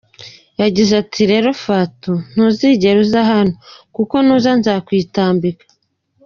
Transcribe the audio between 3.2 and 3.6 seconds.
hano